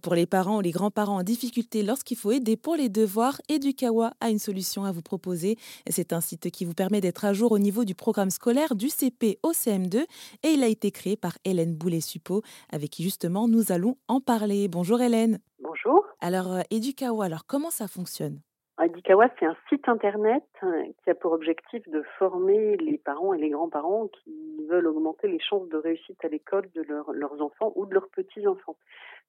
[0.00, 4.12] Pour les parents ou les grands-parents en difficulté lorsqu'il faut aider pour les devoirs, Edukawa
[4.20, 5.56] a une solution à vous proposer.
[5.86, 8.88] C'est un site qui vous permet d'être à jour au niveau du programme scolaire du
[8.88, 10.04] CP au CM2
[10.44, 12.40] et il a été créé par Hélène Boulet-Suppo
[12.72, 14.66] avec qui justement nous allons en parler.
[14.68, 15.40] Bonjour Hélène.
[15.60, 16.06] Bonjour.
[16.20, 18.40] Alors euh, Edukawa, alors comment ça fonctionne?
[18.80, 23.38] Edukawa, c'est un site internet euh, qui a pour objectif de former les parents et
[23.38, 27.86] les grands-parents qui veulent augmenter les chances de réussite à l'école de leurs enfants ou
[27.86, 28.76] de leurs petits-enfants.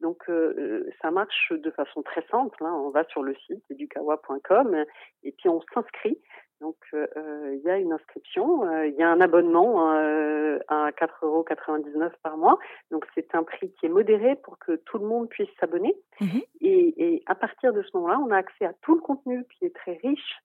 [0.00, 2.64] Donc euh, euh, ça marche de façon très simple.
[2.64, 2.72] Hein.
[2.72, 4.84] On va sur le site edukawa.com
[5.22, 6.18] et puis on s'inscrit.
[6.60, 7.06] Donc euh,
[7.54, 11.44] il y a une inscription, il y a un abonnement à 4,99 euros
[12.22, 12.58] par mois.
[12.90, 15.96] Donc c'est un prix qui est modéré pour que tout le monde puisse s'abonner.
[16.20, 19.44] Mmh et, et, à partir de ce moment-là, on a accès à tout le contenu
[19.58, 20.36] qui est très riche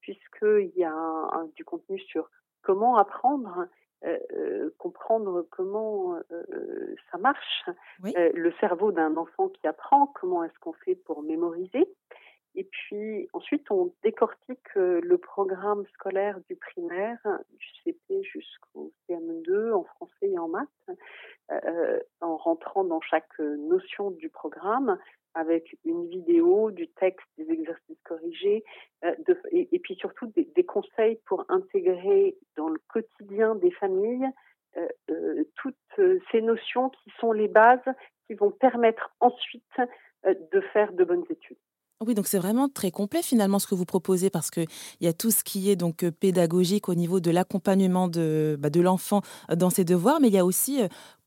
[0.00, 2.30] puisqu'il y a du contenu sur
[2.62, 3.66] comment apprendre,
[4.04, 7.64] euh, euh, comprendre comment euh, ça marche,
[8.02, 11.88] le cerveau d'un enfant qui apprend, comment est-ce qu'on fait pour mémoriser.
[12.54, 17.18] Et puis ensuite, on décortique le programme scolaire du primaire,
[17.50, 20.98] du CP jusqu'au CM2 en français et en maths,
[22.20, 24.98] en rentrant dans chaque notion du programme
[25.34, 28.64] avec une vidéo, du texte, des exercices corrigés,
[29.04, 29.14] euh,
[29.50, 34.28] et, puis surtout des, des, conseils pour intégrer dans le quotidien des familles
[34.76, 35.76] euh, euh, toutes
[36.30, 37.80] ces notions qui sont les bases
[38.26, 39.62] qui vont permettre ensuite
[40.24, 41.58] de faire de bonnes études.
[42.06, 44.66] Oui, donc c'est vraiment très complet finalement ce que vous proposez parce qu'il
[45.00, 49.22] y a tout ce qui est donc pédagogique au niveau de l'accompagnement de, bah, l'enfant
[49.54, 50.80] dans ses devoirs, mais il y a aussi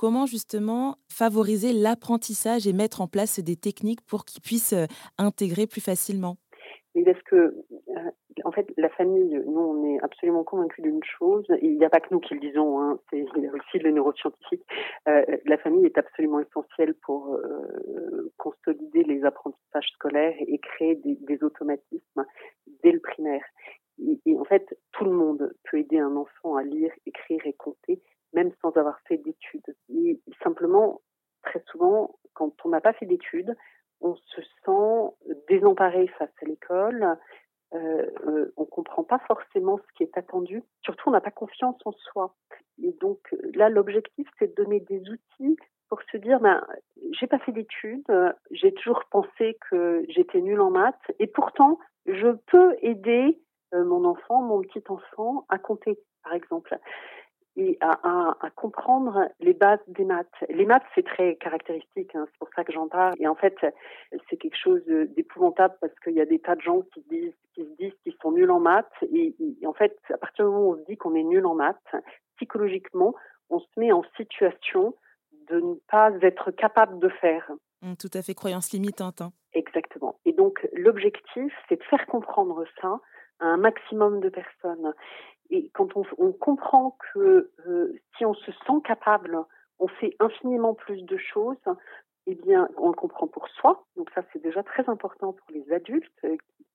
[0.00, 4.86] comment justement favoriser l'apprentissage et mettre en place des techniques pour qu'ils puissent euh,
[5.18, 6.38] intégrer plus facilement.
[6.94, 8.10] Oui, parce que, euh,
[8.44, 12.00] en fait, la famille, nous, on est absolument convaincus d'une chose, il n'y a pas
[12.00, 14.64] que nous qui le disons, hein, c'est, aussi les neuroscientifiques,
[15.06, 17.38] euh, la famille est absolument essentielle pour
[18.40, 22.24] consolider les apprentissages scolaires et créer des, automatismes
[22.82, 23.44] dès le primaire.
[23.98, 28.00] et, en fait, tout le monde peut aider un enfant à lire, écrire et compter
[28.32, 29.74] même sans avoir fait d'études.
[30.42, 31.00] simplement,
[31.42, 33.56] très souvent, quand on n'a pas fait d'études,
[34.00, 37.16] on se sent désemparé face à l'école.
[37.72, 40.62] Euh, euh, on comprend pas forcément ce qui est attendu.
[40.82, 42.34] Surtout, on n'a pas confiance en soi.
[42.82, 43.18] Et donc
[43.54, 45.56] là, l'objectif, c'est de donner des outils
[45.90, 46.64] pour se dire, ben,
[47.12, 48.06] j'ai pas fait d'études,
[48.50, 53.38] j'ai toujours pensé que j'étais nulle en maths, et pourtant, je peux aider
[53.74, 56.78] euh, mon enfant, mon petit enfant, à compter, par exemple
[57.56, 60.26] et à, comprendre les bases des maths.
[60.48, 63.14] Les maths, c'est très caractéristique, hein, c'est pour ça que j'en parle.
[63.18, 63.56] Et en fait,
[64.28, 67.62] c'est quelque chose d'épouvantable parce qu'il y a des tas de gens qui, disent, qui
[67.62, 68.86] se disent qu'ils sont nuls en maths.
[69.12, 69.34] Et,
[69.66, 71.76] en fait, à partir du moment où on se dit qu'on est nul en maths,
[72.36, 73.14] psychologiquement,
[73.50, 74.94] on se met en situation
[75.50, 77.50] de ne pas être capable de faire.
[77.82, 79.20] Mmh, tout à fait, croyance limitante.
[79.20, 79.32] Hein.
[79.52, 80.18] Exactement.
[80.24, 83.00] Et donc, l'objectif, c'est de faire comprendre ça
[83.40, 84.92] à un maximum de personnes.
[85.50, 89.38] Et quand on, on comprend que euh, si on se sent capable,
[89.78, 91.56] on fait infiniment plus de choses,
[92.26, 93.84] eh bien, on le comprend pour soi.
[93.96, 96.66] Donc ça, c'est déjà très important pour les adultes euh, qui,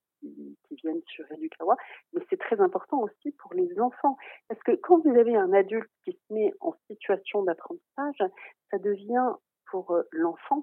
[0.67, 1.75] qui, viennent sur Educawa,
[2.13, 4.17] mais c'est très important aussi pour les enfants.
[4.47, 8.23] Parce que quand vous avez un adulte qui se met en situation d'apprentissage,
[8.71, 9.33] ça devient
[9.71, 10.61] pour euh, l'enfant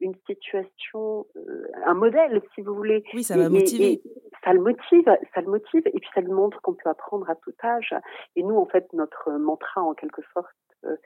[0.00, 3.04] une situation, euh, un modèle, si vous voulez.
[3.14, 4.02] Oui, ça va motiver.
[4.44, 7.34] ça le motive, ça le motive, et puis ça lui montre qu'on peut apprendre à
[7.36, 7.94] tout âge.
[8.34, 10.48] Et nous, en fait, notre mantra, en quelque sorte,
[10.84, 10.96] euh,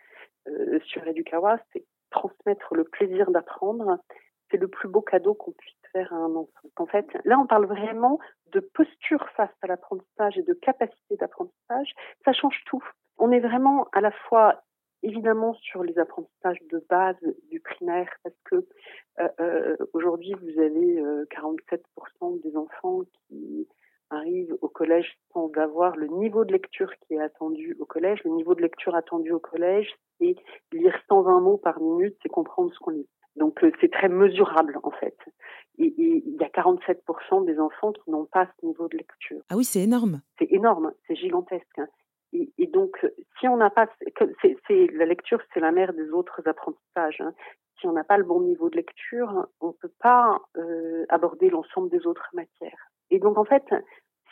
[0.49, 3.99] euh, sur Educawa, c'est transmettre le plaisir d'apprendre.
[4.51, 6.47] C'est le plus beau cadeau qu'on puisse un.
[6.77, 8.19] En fait, là, on parle vraiment
[8.53, 11.93] de posture face à l'apprentissage et de capacité d'apprentissage.
[12.25, 12.83] Ça change tout.
[13.19, 14.63] On est vraiment à la fois
[15.03, 17.17] évidemment sur les apprentissages de base
[17.51, 18.67] du primaire parce que
[19.21, 21.79] euh, euh aujourd'hui vous avez 47%
[22.23, 23.67] euh, des enfants qui
[24.11, 28.21] arrivent au collège sans avoir le niveau de lecture qui est attendu au collège.
[28.25, 30.35] Le niveau de lecture attendu au collège, c'est
[30.73, 33.09] lire 120 mots par minute, c'est comprendre ce qu'on lit.
[33.41, 35.17] Donc euh, c'est très mesurable en fait.
[35.79, 39.41] Et il y a 47% des enfants qui n'ont pas ce niveau de lecture.
[39.49, 40.21] Ah oui, c'est énorme.
[40.39, 41.79] C'est énorme, c'est gigantesque.
[41.79, 41.87] Hein.
[42.35, 43.05] Et, et, donc,
[43.41, 43.89] si on n'a pas,
[44.69, 47.21] c'est la lecture, c'est la mère des autres apprentissages.
[47.21, 47.33] Hein.
[47.81, 51.49] Si on n'a pas le bon niveau de lecture, on ne peut pas euh, aborder
[51.49, 52.91] l'ensemble des autres matières.
[53.11, 53.65] Et donc, en fait,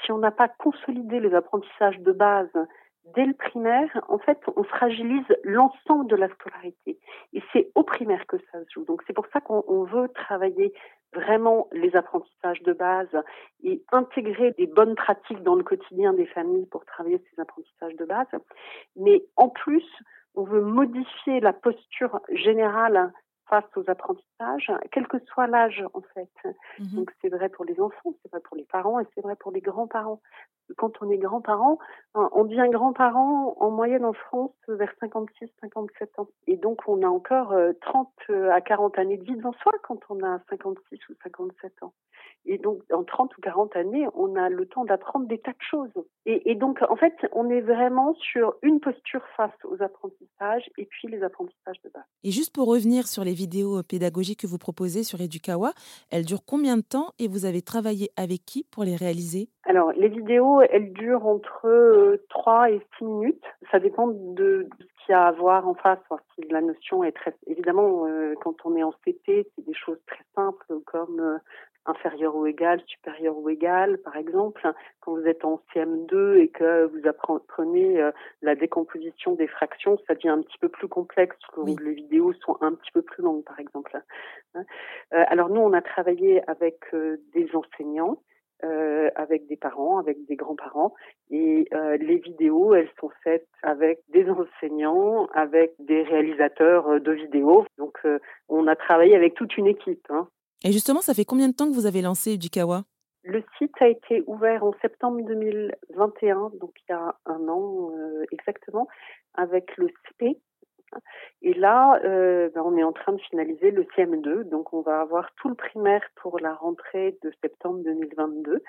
[0.04, 2.52] si on n'a pas consolidé les apprentissages de base
[3.14, 6.98] dès le primaire, en fait, on fragilise l'ensemble de la scolarité.
[7.32, 8.84] Et c'est au primaire que ça se joue.
[8.84, 10.72] Donc, c'est pour ça qu'on veut travailler
[11.12, 13.08] vraiment les apprentissages de base
[13.62, 18.04] et intégrer des bonnes pratiques dans le quotidien des familles pour travailler ces apprentissages de
[18.04, 18.26] base.
[18.96, 19.86] Mais en plus,
[20.34, 23.12] on veut modifier la posture générale
[23.48, 26.30] face aux apprentissages, quel que soit l'âge en fait.
[26.78, 29.36] Mmh Donc c'est vrai pour les enfants, c'est vrai pour les parents et c'est vrai
[29.36, 30.20] pour les grands-parents
[30.76, 31.78] quand on est grand-parent,
[32.14, 36.28] hein, on devient grand-parent en moyenne en France vers 56, 57 ans.
[36.46, 39.72] Et donc, on a encore 30 euh, euh, à 40 années de vie devant soi
[39.82, 41.94] quand on a 56 ou 57 ans.
[42.44, 45.56] Et donc, en 30 ou 40 années, on a le temps d'apprendre des tas de
[45.60, 46.04] choses.
[46.24, 50.27] Et, donc, en fait, on est vraiment sur une posture face aux apprentissages
[50.76, 52.04] et puis les apprentissages de base.
[52.24, 55.72] Et juste pour revenir sur les vidéos pédagogiques que vous proposez sur Edukawa,
[56.10, 59.48] elles durent combien de temps et vous avez travaillé avec qui pour les réaliser?
[59.64, 63.44] Alors, les vidéos, elles durent entre 3 euh, et 6 minutes.
[63.70, 65.98] Ça dépend de ce qu'il y a à voir en face.
[66.34, 67.34] Si la notion est très...
[67.46, 71.38] Évidemment, euh, quand on est en CP, c'est des choses très simples comme euh,
[71.88, 74.70] inférieur ou égal, supérieur ou égal, par exemple.
[75.00, 78.10] Quand vous êtes en CM2 et que vous apprenez euh,
[78.42, 82.56] la décomposition des fractions, ça devient un petit peu plus complexe, que les vidéos sont
[82.60, 83.96] un petit peu plus longues, par exemple.
[84.54, 84.62] Hein.
[85.14, 88.18] Euh, alors nous, on a travaillé avec euh, des enseignants.
[89.14, 90.92] avec des parents, avec des grands-parents.
[91.30, 91.68] Et
[92.08, 97.64] les vidéos, elles sont faites avec des enseignants, avec des réalisateurs de vidéos.
[97.78, 97.96] Donc,
[98.48, 100.04] on a travaillé avec toute une équipe.
[100.10, 100.26] Hein.
[100.64, 102.84] Et justement, ça fait combien de temps que vous avez lancé Edukawa?
[103.24, 108.24] Le site a été ouvert en septembre 2021, donc il y a un an euh,
[108.32, 108.88] exactement,
[109.34, 110.38] avec le CP.
[111.42, 115.00] Et là, euh, ben, on est en train de finaliser le CM2, donc on va
[115.00, 118.62] avoir tout le primaire pour la rentrée de septembre 2022.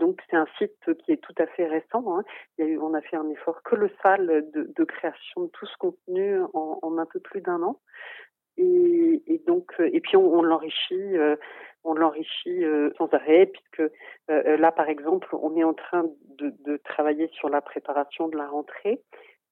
[0.00, 2.04] Donc c'est un site qui est tout à fait récent.
[2.08, 2.24] Hein.
[2.58, 6.98] On a fait un effort colossal de, de création de tout ce contenu en, en
[6.98, 7.78] un peu plus d'un an.
[8.58, 11.36] Et, et, donc, euh, et puis on, l'enrichit, euh,
[11.84, 13.92] on l'enrichit euh, sans arrêt, puisque
[14.28, 16.04] là, par exemple, on est en train
[16.38, 19.02] de, de, travailler sur la préparation de la rentrée.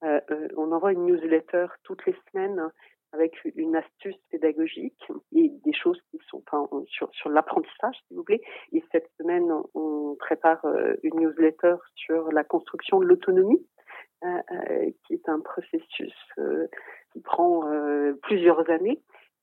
[0.02, 2.70] on envoie une newsletter toutes les semaines
[3.12, 5.00] avec une astuce pédagogique
[5.32, 8.40] et des choses qui sont enfin, sur, sur l'apprentissage, s'il vous plaît.
[8.72, 10.66] Et cette semaine, on prépare
[11.04, 13.64] une newsletter sur la construction de l'autonomie,
[15.06, 16.14] qui est un processus
[17.14, 19.00] qui prend euh, plusieurs années.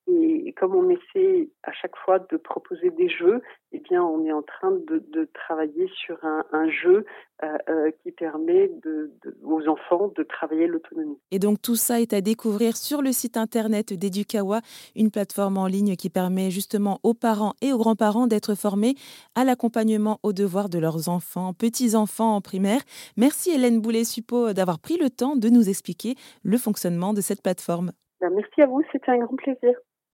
[0.08, 3.42] Et comme on essaie à chaque fois de proposer des jeux,
[3.90, 7.06] bien, on est en train de, de travailler sur un, un jeu
[7.44, 11.18] euh, euh, qui permet de, de, aux enfants de travailler l'autonomie.
[11.32, 14.62] Et donc tout ça est à découvrir sur le site internet d'Edukawa,
[14.96, 18.96] une plateforme en ligne qui permet justement aux parents et aux grands-parents d'être formés
[19.36, 22.82] à l'accompagnement aux devoirs de leurs enfants, petits-enfants en primaire.
[23.18, 27.92] Merci Hélène Boulet-Suppo d'avoir pris le temps de nous expliquer le fonctionnement de cette plateforme.
[28.20, 29.74] Ben, merci à vous, c'était un grand plaisir.